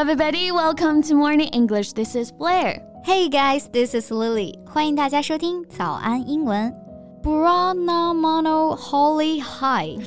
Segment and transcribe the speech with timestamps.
[0.00, 1.92] everybody, welcome to Morning English.
[1.92, 2.82] This is Blair.
[3.04, 4.58] Hey guys, this is Lily.
[4.64, 6.89] 欢迎大家收听早安英文。
[7.22, 9.98] Brahmano Holy High，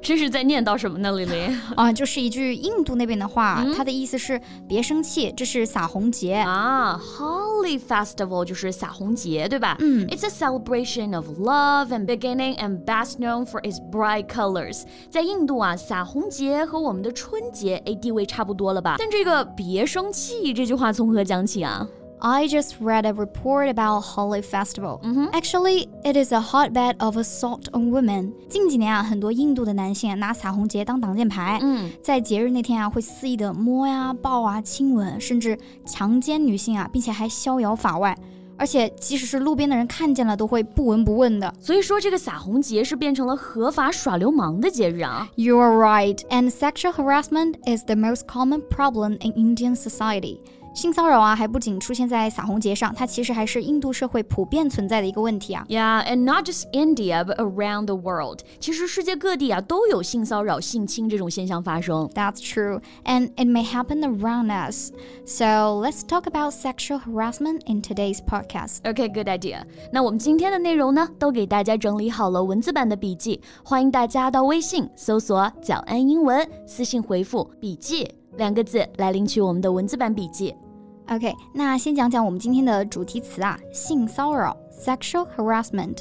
[0.00, 1.54] 这是在念叨什么呢，丽丽？
[1.76, 6.98] 啊，就是一句印度那边的话，它的意思是别生气，这是撒红节啊。
[6.98, 9.76] Holy Festival 就是撒红节，对吧？
[9.80, 14.84] 嗯，It's a celebration of love and beginning and best known for its bright colors。
[15.10, 18.96] 在印度啊，撒红节和我们的春节哎地位差不多了吧？
[18.98, 21.86] 但这个别生气这句话从何讲起啊
[22.24, 25.00] I just read a report about Holi Festival.
[25.02, 25.30] Mm -hmm.
[25.32, 28.32] Actually, it is a hotbed of assault on women.
[28.48, 38.16] 近几年啊，很多印度的男性啊拿彩虹节当挡箭牌，嗯，在节日那天啊会肆意的摸呀、抱啊、亲吻，甚至强奸女性啊，并且还逍遥法外。
[38.56, 41.52] 而且，即使是路边的人看见了，都会不闻不问的。
[41.58, 45.28] 所以说，这个洒红节是变成了合法耍流氓的节日啊。
[45.34, 50.38] You are right, and sexual harassment is the most common problem in Indian society.
[50.74, 55.64] 性骚扰啊，还不仅出现在洒红节上，它其实还是印度社会普遍存在的一个问题啊。
[55.68, 58.40] Yeah, and not just India, but around the world.
[58.58, 62.08] 其实世界各地啊都有性骚扰、性侵这种现象发生。
[62.14, 64.92] That's true, and it may happen around us.
[65.26, 68.78] So let's talk about sexual harassment in today's podcast.
[68.82, 69.64] Okay, good idea.
[69.92, 80.54] 那我们今天的内容呢，都给大家整理好了文字版的笔记，欢迎大家到微信搜索“早安英文”，私信回复“笔记”两个字来领取我们的文字版笔记。
[81.14, 85.98] OK，那先讲讲我们今天的主题词啊，性骚扰 （sexual harassment）。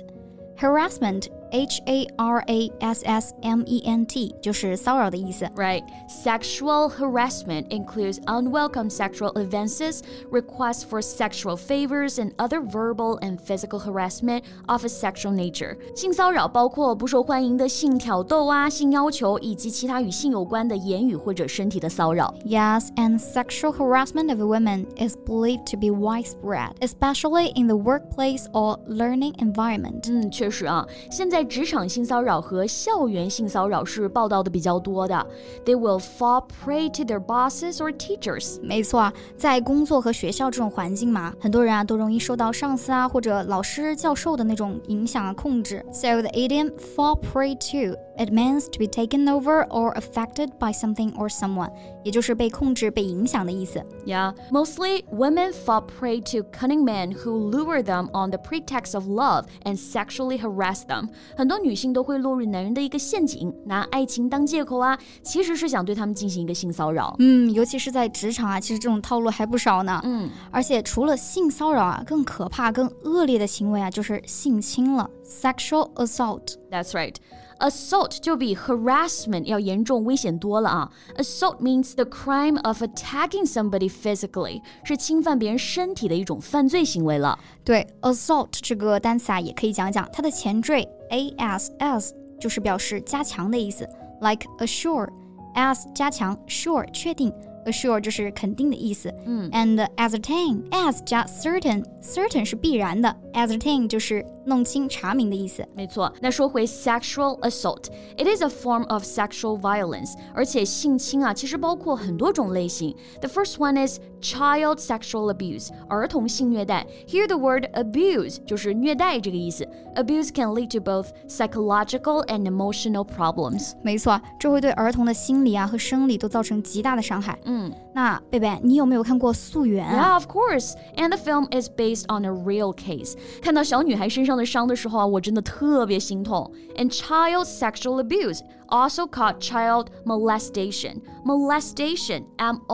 [0.58, 5.46] harassment H A R A S S M E N T 就是骚扰的意思。
[5.56, 5.84] Right.
[6.08, 13.80] Sexual harassment includes unwelcome sexual advances, requests for sexual favors, and other verbal and physical
[13.80, 15.76] harassment of a sexual nature.
[15.94, 22.34] 性骚扰包括不受欢迎的性挑逗啊、性要求以及其他与性有关的言语或者身体的骚扰。
[22.46, 28.80] Yes, and sexual harassment of women is believed to be widespread, especially in the workplace or
[28.88, 30.10] learning environment.
[30.10, 31.41] 嗯，确实啊，现在。
[31.42, 35.26] 在职场性骚扰和校园性骚扰是报道的比较多的。
[35.66, 38.62] They will fall prey to their bosses or teachers。
[38.62, 45.84] 没错，在工作和学校这种环境嘛，很多人啊都容易受到上司啊或者老师、教授的那种影响啊控制。
[45.92, 51.12] So the idiom fall prey to it means to be taken over or affected by something
[51.16, 51.72] or someone，
[52.04, 53.84] 也就是被控制、被影响的意思。
[54.06, 59.46] Yeah, mostly women fall prey to cunning men who lure them on the pretext of love
[59.64, 61.10] and sexually harass them.
[61.36, 67.16] 很多女性都会落入男人的一个陷阱，拿爱情当借口啊，其实是想对他们进行一个性骚扰。
[67.20, 70.00] 嗯，尤其是在职场啊，其实这种套路还不少呢。
[70.04, 76.56] 嗯，而且除了性骚扰啊，更可怕、更恶劣的行为啊，就是性侵了，sexual assault。
[76.70, 77.16] That's right.
[77.62, 80.92] assault 就比 harassment 要严重危险多了啊。
[81.18, 87.38] Assault means the crime of attacking somebody physically，是侵犯别人身体的一种犯罪行为了。
[87.64, 93.88] 对，assault 这个单词啊，也可以讲讲它的前缀 ass，就是表示加强的意思
[94.22, 97.32] ，like assure，ass 加强，sure 确定。
[97.64, 105.66] assure 就是肯定的意思，嗯，and ascertain，as 加 certain，certain 是必然的 ascertain 就是弄清、查明的意思。
[105.76, 106.12] 没错。
[106.22, 112.96] 那说回 sexual assault，it is a form of sexual violence，而且性侵啊，其实包括很多种类型。
[113.20, 116.86] The first one is child sexual abuse，儿童性虐待。
[117.08, 119.68] Here the word abuse 就是虐待这个意思。
[119.96, 123.74] Abuse can lead to both psychological and emotional problems。
[123.82, 127.38] 没错，这会对儿童的心理啊和生理都造成极大的伤害。
[127.46, 127.72] 嗯。
[127.94, 130.76] 那贝贝，你有没有看过《素媛》？Yeah, of course.
[130.96, 133.16] And the film is based on a real case.
[133.42, 136.50] 看到小女孩身上的伤的时候啊，我真的特别心痛。
[136.78, 138.40] And child sexual abuse,
[138.70, 141.02] also called child molestation.
[141.26, 142.74] Molestation, M-O-L-E-S-T-A-T-I-O-N，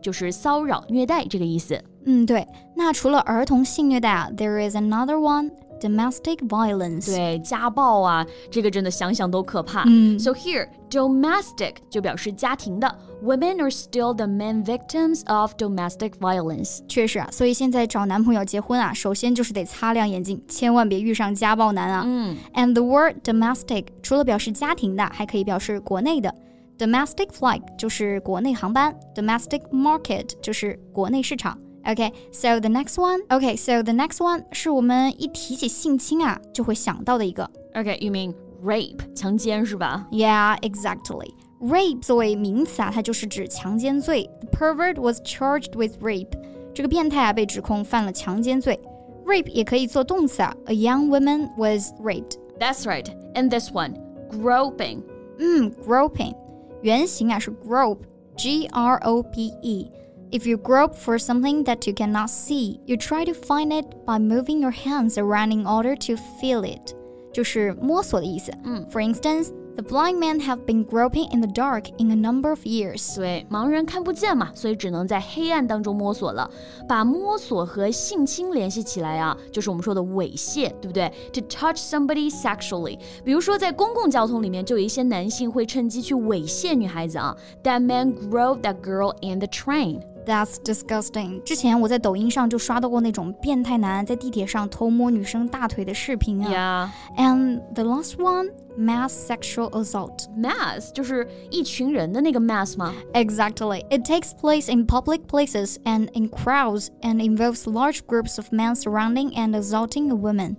[0.00, 1.82] 就是骚扰、虐待这个意思。
[2.04, 2.46] 嗯，对。
[2.76, 9.84] 那除了儿童性虐待啊，there is another one domestic violence, violence，对家暴啊，这个真的想想都可怕。
[9.86, 16.80] 嗯，So here domestic 就表示家庭的，women are still the main victims of domestic violence。
[16.88, 22.02] 确实啊，所以现在找男朋友结婚啊，首先就是得擦亮眼睛，千万别遇上家暴男啊。
[22.06, 26.34] 嗯，And the word domestic 除了表示家庭的，还可以表示国内的。
[26.78, 31.58] Domestic flight 就是国内航班，domestic market 就是国内市场。
[31.88, 33.20] Okay, so the next one.
[33.30, 37.50] Okay, so the next one 是我们一提起性侵啊就会想到的一个。
[37.72, 41.32] Okay, you mean rape 强奸是吧？Yeah, exactly.
[41.60, 44.28] Rape 作为名词啊，它就是指强奸罪。
[44.40, 46.32] The pervert was charged with rape.
[46.74, 48.78] 这个变态啊被指控犯了强奸罪。
[49.24, 50.54] Rape 也可以做动词啊。
[50.66, 52.36] A young woman was raped.
[52.60, 53.06] That's right.
[53.32, 53.94] And this one,
[54.30, 55.04] groping.
[55.38, 56.34] 嗯，groping，
[56.82, 59.90] 原型啊是 grope，G R O P E。
[60.30, 64.60] if you grope for something that you cannot see, you try to find it by moving
[64.60, 66.94] your hands around in order to feel it.
[67.32, 68.52] 就是摸索的意思。
[68.64, 73.16] 嗯，For instance, the blind man have been groping in the dark in a number of years.
[73.16, 76.50] 对，盲人看不见嘛，所以只能在黑暗当中摸索了。
[76.88, 82.98] 把摸索和性侵联系起来啊，就是我们说的猥亵，对不对？To touch somebody sexually.
[82.98, 87.36] sexually，比如说在公共交通里面，就有一些男性会趁机去猥亵女孩子啊。
[87.62, 90.00] That man groped that girl in the train.
[90.28, 91.42] That's disgusting。
[91.42, 96.92] 之前我在抖音上就刷到过那种变态男在地铁上偷摸女生大腿的视频啊。
[97.16, 97.18] Yeah.
[97.18, 100.26] And the last one, mass sexual assault.
[100.36, 103.86] Mass 就是一群人的那个 mass 吗？Exactly.
[103.88, 108.74] It takes place in public places and in crowds and involves large groups of men
[108.74, 110.56] surrounding and assaulting a woman.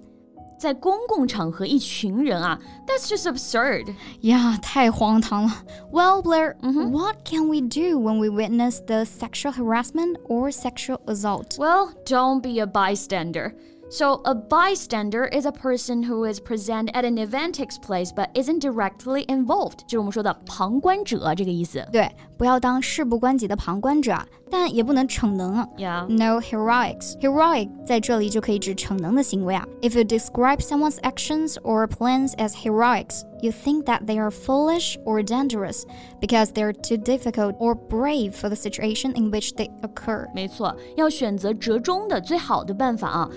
[0.60, 3.96] 在公共场合一群人啊，That's just absurd.
[4.22, 5.52] Yeah, 太荒唐了.
[5.92, 6.90] Well, Blair, -hmm.
[6.90, 11.58] what can we do when we witness the sexual harassment or sexual assault?
[11.58, 13.54] Well, don't be a bystander.
[13.91, 18.30] So, a bystander is a person who is present at an event takes place but
[18.36, 21.83] isn't directly involved，就是我们说的旁观者这个意思。
[21.91, 22.07] 对，
[22.38, 24.15] 不要当事不关己的旁观者，
[24.51, 25.68] 但也不能逞能。
[25.75, 26.06] Yeah.
[26.07, 27.19] No heroics.
[27.19, 29.68] Heroic 在这里就可以指逞能的行为啊。
[29.81, 35.21] If you describe someone's actions or plans as heroics, you think that they are foolish or
[35.24, 35.86] dangerous
[36.19, 40.27] because they're too difficult or brave for the situation in which they occur.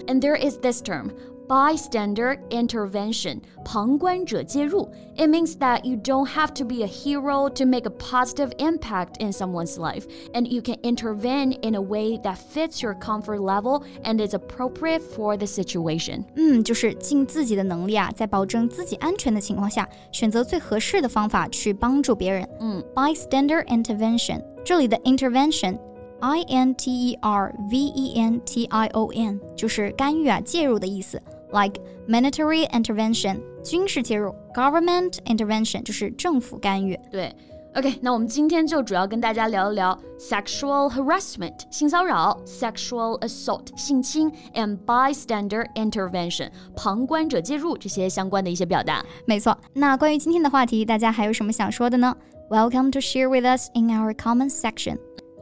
[0.08, 1.12] and there is this term
[1.52, 4.88] bystander intervention, 旁观者介入.
[5.16, 9.20] It means that you don't have to be a hero to make a positive impact
[9.20, 13.82] in someone's life, and you can intervene in a way that fits your comfort level
[14.02, 16.24] and is appropriate for the situation.
[16.36, 22.48] 嗯，就是尽自己的能力啊，在保证自己安全的情况下，选择最合适的方法去帮助别人。
[22.60, 25.78] 嗯，bystander intervention，这里的 intervention。
[26.24, 31.20] I N T E R V E N T I O N，就是干预啊、介入的意思。
[31.52, 36.98] like military intervention 军事介入，government intervention 就是政府干预。
[37.10, 37.34] 对
[37.76, 49.04] ，OK，那我们今天就主要跟大家聊一聊 sexual harassment 性骚扰，sexual assault 性侵，and bystander intervention 旁观者介入这些相关的一些表达。
[49.26, 52.16] 没错，那关于今天的话题，大家还有什么想说的呢
[52.50, 54.98] ？Welcome to share with us in our comment section.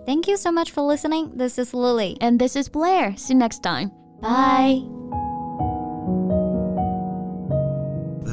[0.06, 1.36] Thank you so much for listening.
[1.36, 2.16] This is Lily.
[2.20, 3.14] And this is Blair.
[3.16, 3.90] See you next time.
[4.20, 4.82] Bye.
[4.82, 5.00] Bye.